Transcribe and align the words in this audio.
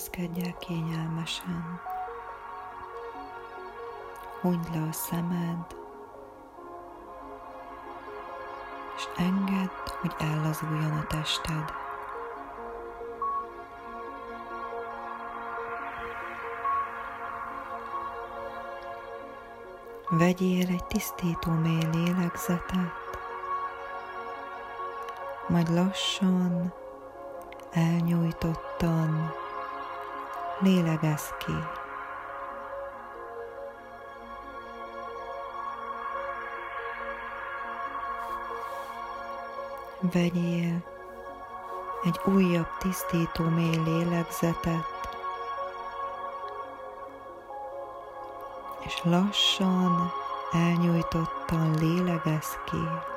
Helyezkedj 0.00 0.46
el 0.46 0.56
kényelmesen. 0.58 1.80
Hunyd 4.40 4.74
le 4.74 4.82
a 4.88 4.92
szemed, 4.92 5.76
és 8.96 9.08
engedd, 9.16 9.68
hogy 10.00 10.14
ellazuljon 10.18 10.92
a 10.92 11.06
tested. 11.06 11.72
Vegyél 20.08 20.68
egy 20.68 20.84
tisztító 20.84 21.50
mély 21.50 21.86
lélegzetet, 21.92 22.92
majd 25.48 25.68
lassan, 25.68 26.72
elnyújtottan 27.70 29.39
lélegez 30.60 31.34
ki. 31.38 31.52
Vegyél 40.00 40.82
egy 42.02 42.20
újabb 42.24 42.76
tisztító 42.78 43.44
mély 43.44 43.82
lélegzetet, 43.84 44.86
és 48.84 49.00
lassan, 49.04 50.12
elnyújtottan 50.52 51.74
lélegez 51.78 52.58
ki. 52.64 53.09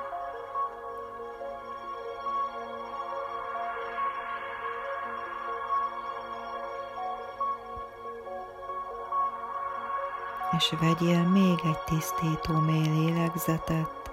És 10.57 10.73
vegyél 10.79 11.23
még 11.23 11.59
egy 11.63 11.79
tisztító 11.85 12.59
mély 12.59 12.87
lélegzetet, 12.87 14.11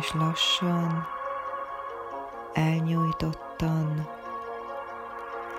és 0.00 0.12
lassan, 0.12 1.06
elnyújtottan 2.52 4.08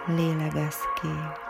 lélegez 0.06 0.78
ki. 1.02 1.45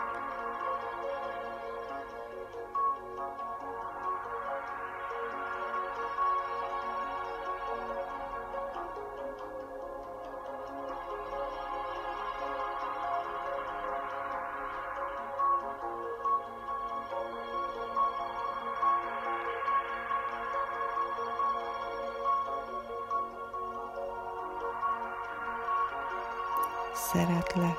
Szeretlek. 26.96 27.78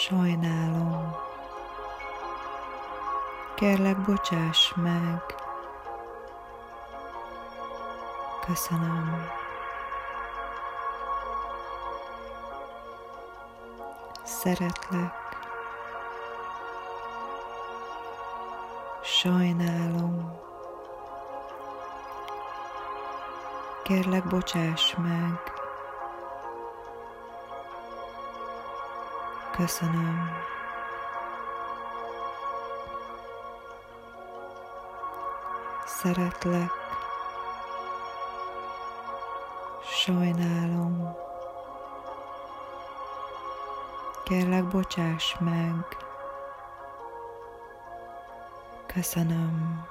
Sajnálom. 0.00 1.16
Kérlek, 3.54 4.00
bocsáss 4.00 4.72
meg. 4.74 5.22
Köszönöm. 8.46 9.26
Szeretlek. 14.24 15.14
Sajnálom. 19.02 20.38
Kérlek, 23.82 24.26
bocsáss 24.28 24.94
meg. 24.94 25.61
Köszönöm. 29.56 30.30
Szeretlek. 35.86 36.70
Sajnálom. 39.84 41.16
Kérlek, 44.24 44.68
bocsáss 44.68 45.36
meg. 45.38 45.96
Köszönöm. 48.86 49.86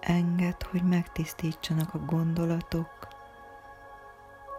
Engedd, 0.00 0.66
hogy 0.70 0.82
megtisztítsanak 0.82 1.94
a 1.94 1.98
gondolatok, 1.98 3.08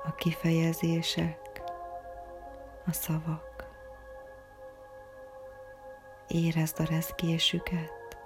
a 0.07 0.15
kifejezések, 0.15 1.61
a 2.85 2.91
szavak. 2.91 3.65
Érezd 6.27 6.79
a 6.79 6.83
rezgésüket, 6.83 8.17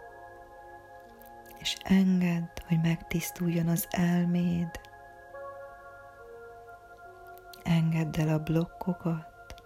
és 1.58 1.78
engedd, 1.84 2.48
hogy 2.68 2.82
megtisztuljon 2.82 3.68
az 3.68 3.88
elméd. 3.90 4.80
Engedd 7.64 8.20
el 8.20 8.30
a 8.30 8.40
blokkokat, 8.40 9.64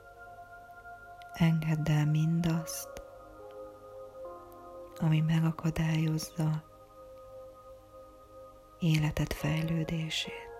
engedd 1.33 1.89
el 1.89 2.05
mindazt, 2.05 3.01
ami 4.99 5.19
megakadályozza 5.19 6.63
életed 8.79 9.33
fejlődését. 9.33 10.52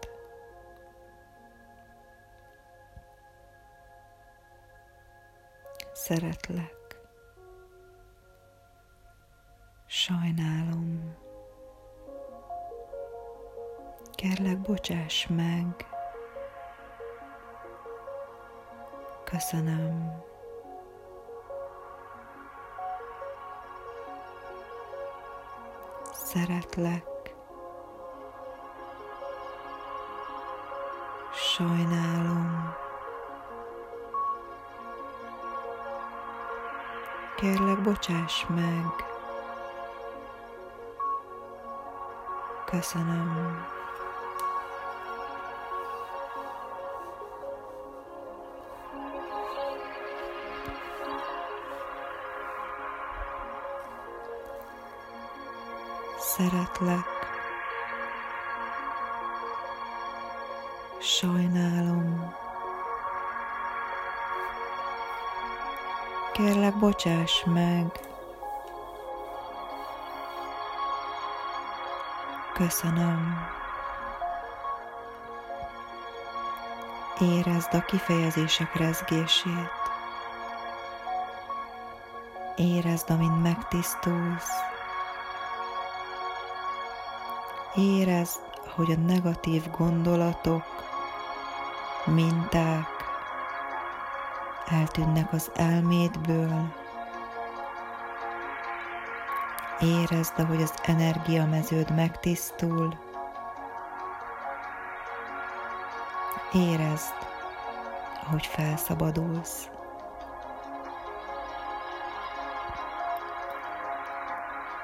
Szeretlek, 6.03 6.99
sajnálom, 9.85 11.15
kérlek, 14.11 14.61
bocsáss 14.61 15.27
meg, 15.27 15.87
köszönöm. 19.23 20.23
Szeretlek, 26.13 27.35
sajnálom, 31.33 32.52
Kérlek, 37.43 37.81
bocsáss 37.81 38.45
meg. 38.47 38.85
Köszönöm. 42.65 43.65
Szeretlek. 56.19 57.05
Sajnálom. 60.99 61.62
Bocsáss 66.83 67.43
meg. 67.43 67.99
Köszönöm. 72.53 73.37
Érezd 77.19 77.73
a 77.73 77.81
kifejezések 77.81 78.75
rezgését. 78.75 79.71
Érezd, 82.55 83.09
amint 83.09 83.41
megtisztulsz. 83.41 84.51
Érezd, 87.75 88.41
hogy 88.75 88.91
a 88.91 88.97
negatív 88.97 89.69
gondolatok, 89.69 90.63
minták, 92.05 92.92
eltűnnek 94.65 95.33
az 95.33 95.51
elmédből. 95.55 96.73
Érezd, 99.79 100.33
ahogy 100.37 100.61
az 100.61 100.73
energiameződ 100.83 101.95
megtisztul. 101.95 102.97
Érezd, 106.51 107.13
ahogy 108.25 108.45
felszabadulsz. 108.45 109.69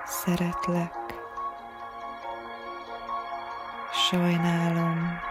Szeretlek. 0.05 0.93
Sajnálom. 3.91 5.28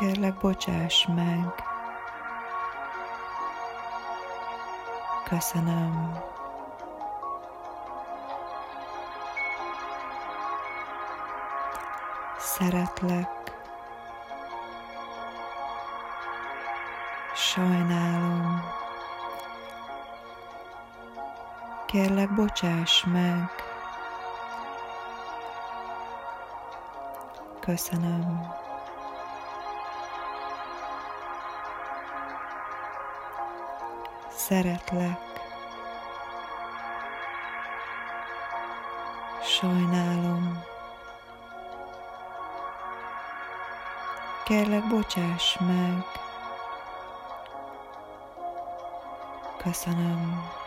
Kérlek, 0.00 0.34
bocsáss 0.34 1.06
meg. 1.06 1.54
Köszönöm. 5.24 6.18
Szeretlek. 12.38 13.28
Sajnálom. 17.34 18.62
Kérlek, 21.86 22.34
bocsáss 22.34 23.04
meg. 23.04 23.50
Köszönöm. 27.60 28.60
Szeretlek. 34.50 35.18
Sajnálom. 39.42 40.62
Kérlek, 44.44 44.88
bocsáss 44.88 45.58
meg. 45.58 46.04
Köszönöm. 49.56 50.59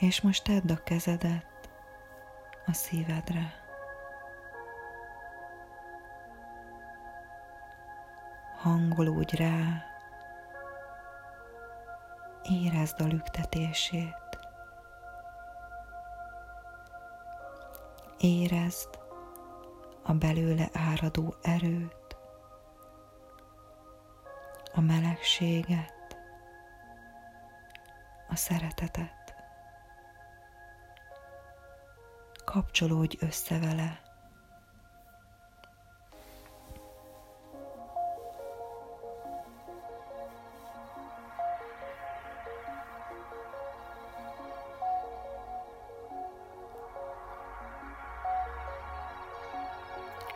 És 0.00 0.20
most 0.20 0.44
tedd 0.44 0.70
a 0.70 0.82
kezedet 0.84 1.70
a 2.66 2.72
szívedre. 2.72 3.54
Hangolódj 8.58 9.36
rá, 9.36 9.84
érezd 12.42 13.00
a 13.00 13.04
lüktetését. 13.04 14.38
Érezd 18.18 18.98
a 20.02 20.12
belőle 20.12 20.68
áradó 20.72 21.34
erőt, 21.42 22.16
a 24.74 24.80
melegséget, 24.80 26.16
a 28.28 28.36
szeretetet. 28.36 29.19
Kapcsolódj 32.50 33.16
össze 33.20 33.58
vele. 33.58 34.00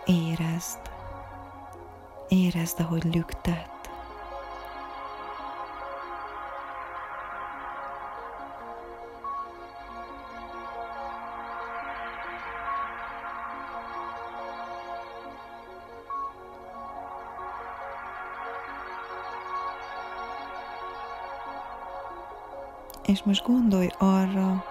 Érezd, 0.05 0.79
érezd, 2.29 2.81
ahogy 2.81 3.05
lüktet, 3.05 3.74
És 23.15 23.23
most 23.23 23.47
gondolj 23.47 23.89
arra, 23.99 24.65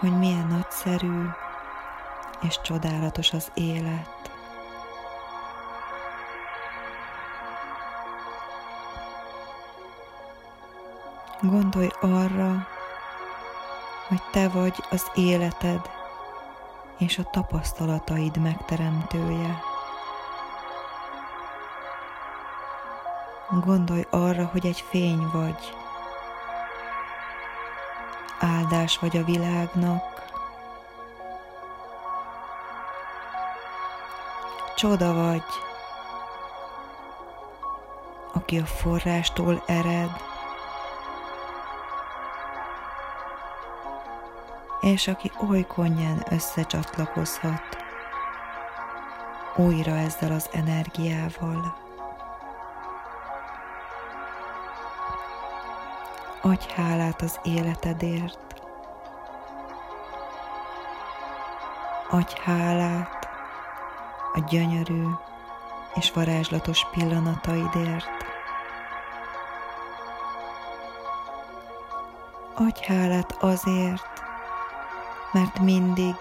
hogy 0.00 0.18
milyen 0.18 0.46
nagyszerű 0.46 1.24
és 2.40 2.60
csodálatos 2.60 3.32
az 3.32 3.50
élet. 3.54 4.30
Gondolj 11.40 11.88
arra, 12.00 12.66
hogy 14.08 14.22
te 14.32 14.48
vagy 14.48 14.74
az 14.90 15.10
életed 15.14 15.90
és 16.98 17.18
a 17.18 17.30
tapasztalataid 17.30 18.36
megteremtője. 18.36 19.60
Gondolj 23.64 24.06
arra, 24.10 24.44
hogy 24.44 24.66
egy 24.66 24.84
fény 24.90 25.28
vagy, 25.32 25.76
áldás 28.38 28.98
vagy 28.98 29.16
a 29.16 29.24
világnak. 29.24 30.02
Csoda 34.76 35.14
vagy, 35.14 35.44
aki 38.32 38.58
a 38.58 38.66
forrástól 38.66 39.62
ered, 39.66 40.10
és 44.80 45.08
aki 45.08 45.32
oly 45.48 45.66
könnyen 45.74 46.26
összecsatlakozhat 46.30 47.76
újra 49.56 49.96
ezzel 49.96 50.32
az 50.32 50.48
energiával. 50.52 51.87
Adj 56.42 56.66
hálát 56.74 57.22
az 57.22 57.40
életedért. 57.42 58.62
Adj 62.10 62.34
hálát 62.44 63.28
a 64.32 64.40
gyönyörű 64.48 65.04
és 65.94 66.12
varázslatos 66.12 66.86
pillanataidért. 66.90 68.08
Adj 72.54 72.84
hálát 72.86 73.36
azért, 73.40 74.22
mert 75.32 75.58
mindig, 75.58 76.14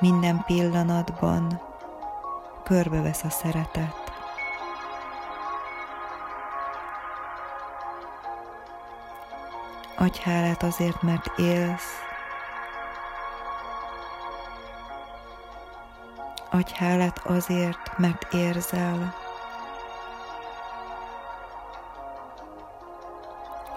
minden 0.00 0.44
pillanatban 0.46 1.60
körbevesz 2.64 3.22
a 3.24 3.30
szeretet. 3.30 4.01
Adj 9.96 10.20
hálát 10.20 10.62
azért, 10.62 11.02
mert 11.02 11.38
élsz. 11.38 12.00
Adj 16.50 16.72
hálát 16.74 17.18
azért, 17.18 17.98
mert 17.98 18.32
érzel. 18.32 19.14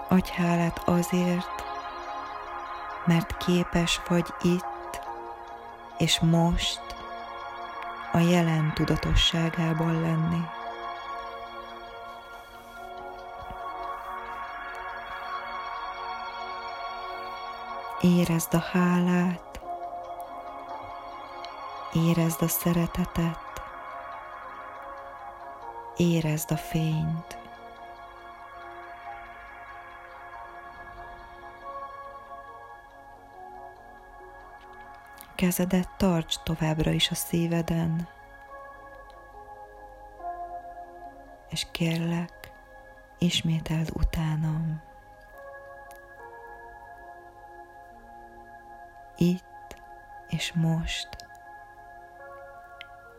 Adj 0.08 0.30
hálát 0.30 0.80
azért, 0.84 1.64
mert 3.04 3.36
képes 3.36 4.00
vagy 4.08 4.34
itt 4.42 4.74
és 5.98 6.20
most 6.20 6.80
a 8.12 8.18
jelen 8.18 8.72
tudatosságában 8.74 10.00
lenni. 10.00 10.55
Érezd 18.00 18.54
a 18.54 18.58
hálát, 18.58 19.60
érezd 21.92 22.42
a 22.42 22.48
szeretetet, 22.48 23.38
érezd 25.96 26.50
a 26.50 26.56
fényt. 26.56 27.38
Kezedet 35.34 35.90
tarts 35.96 36.36
továbbra 36.42 36.90
is 36.90 37.10
a 37.10 37.14
szíveden, 37.14 38.08
és 41.48 41.66
kérlek, 41.70 42.52
ismételd 43.18 43.90
utánam. 43.94 44.94
Itt 49.16 49.76
és 50.28 50.52
most 50.52 51.08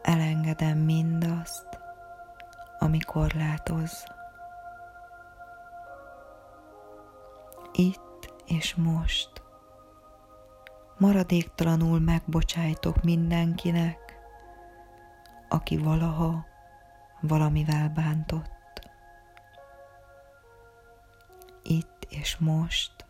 elengedem 0.02 0.78
mindazt, 0.78 1.80
ami 2.80 3.00
korlátoz. 3.00 4.06
Itt 7.72 8.34
és 8.46 8.76
most 8.76 9.44
maradéktalanul 10.98 12.00
megbocsájtok 12.00 13.04
mindenkinek, 13.04 14.20
aki 15.50 15.78
valaha 15.78 16.46
valamivel 17.22 17.90
bántott. 17.90 18.90
Itt 21.64 22.08
és 22.10 22.38
most 22.38 23.06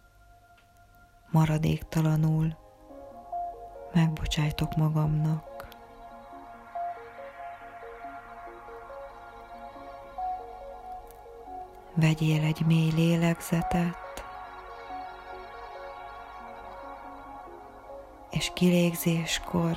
maradéktalanul 1.31 2.65
megbocsájtok 3.93 4.75
magamnak. 4.75 5.67
Vegyél 11.93 12.43
egy 12.43 12.65
mély 12.65 12.91
lélegzetet, 12.91 14.23
és 18.29 18.51
kilégzéskor 18.53 19.75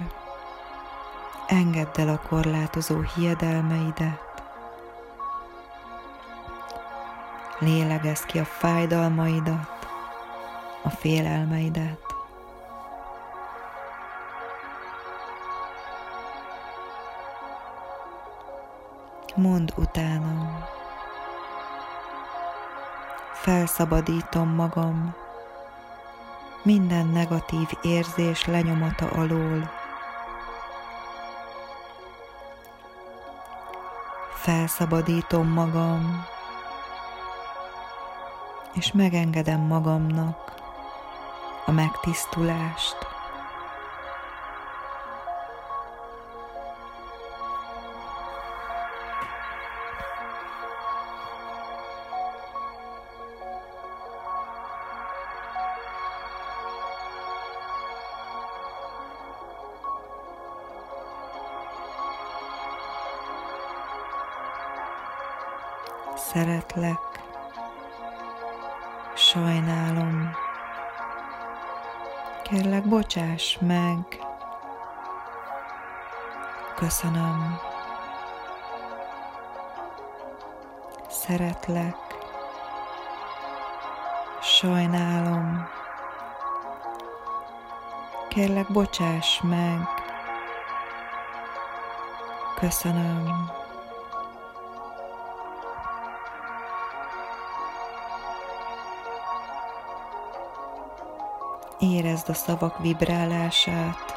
engedd 1.46 2.00
el 2.00 2.08
a 2.08 2.28
korlátozó 2.28 3.00
hiedelmeidet, 3.00 4.42
lélegezd 7.58 8.24
ki 8.26 8.38
a 8.38 8.44
fájdalmaidat, 8.44 9.88
a 10.82 10.90
félelmeidet. 10.90 12.09
Mondd 19.34 19.70
utánam, 19.76 20.64
felszabadítom 23.32 24.48
magam 24.48 25.14
minden 26.62 27.06
negatív 27.06 27.68
érzés 27.82 28.46
lenyomata 28.46 29.10
alól. 29.10 29.70
Felszabadítom 34.34 35.48
magam, 35.48 36.24
és 38.72 38.92
megengedem 38.92 39.60
magamnak 39.60 40.54
a 41.66 41.70
megtisztulást. 41.70 42.96
Szeretlek, 66.32 67.22
sajnálom, 69.14 70.30
kérlek 72.42 72.88
bocsáss 72.88 73.58
meg, 73.60 73.98
köszönöm, 76.74 77.58
szeretlek, 81.08 81.96
sajnálom, 84.40 85.68
kérlek 88.28 88.72
bocsáss 88.72 89.40
meg, 89.40 89.88
köszönöm. 92.54 93.59
Érezd 101.80 102.28
a 102.28 102.34
szavak 102.34 102.78
vibrálását, 102.78 104.14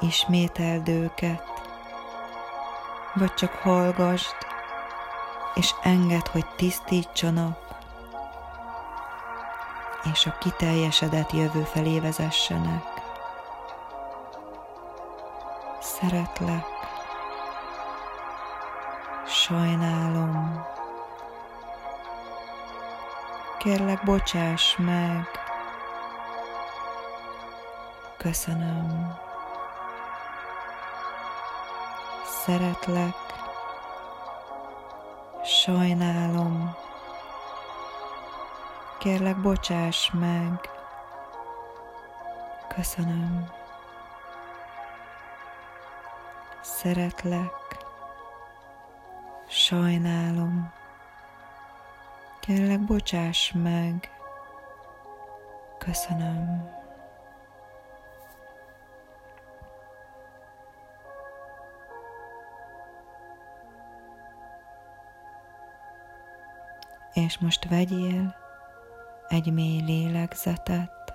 ismételd 0.00 0.88
őket, 0.88 1.42
vagy 3.14 3.34
csak 3.34 3.52
hallgasd, 3.52 4.36
és 5.54 5.74
engedd, 5.82 6.28
hogy 6.30 6.46
tisztítsanak, 6.56 7.58
és 10.12 10.26
a 10.26 10.38
kiteljesedett 10.38 11.32
jövő 11.32 11.62
felé 11.62 12.00
vezessenek. 12.00 12.84
Szeretlek, 15.80 16.66
sajnálom, 19.26 20.66
Kérlek, 23.58 24.04
bocsáss 24.04 24.76
meg. 24.76 25.28
Köszönöm. 28.16 29.14
Szeretlek. 32.24 33.14
Sajnálom. 35.44 36.76
Kérlek, 38.98 39.40
bocsáss 39.40 40.10
meg. 40.10 40.70
Köszönöm. 42.68 43.50
Szeretlek. 46.60 47.52
Sajnálom. 49.48 50.77
Kérlek, 52.48 52.84
bocsáss 52.84 53.52
meg. 53.52 54.10
Köszönöm. 55.78 56.68
És 67.12 67.38
most 67.38 67.68
vegyél 67.68 68.36
egy 69.28 69.52
mély 69.52 69.80
lélegzetet. 69.80 71.12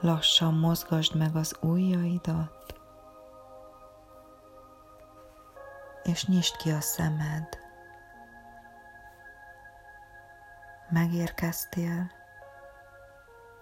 Lassan 0.00 0.54
mozgasd 0.54 1.16
meg 1.16 1.36
az 1.36 1.56
ujjaidat. 1.60 2.81
És 6.12 6.26
nyisd 6.26 6.56
ki 6.56 6.70
a 6.70 6.80
szemed. 6.80 7.58
Megérkeztél, 10.90 12.10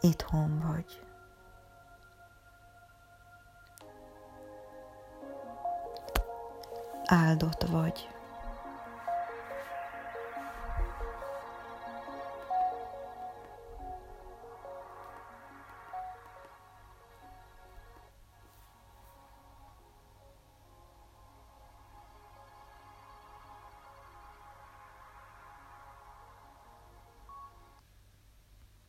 itthon 0.01 0.59
vagy. 0.59 1.07
Áldott 7.05 7.63
vagy. 7.63 8.20